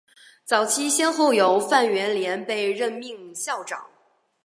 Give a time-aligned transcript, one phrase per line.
[0.43, 3.85] 早期先后有范源濂被任命校长。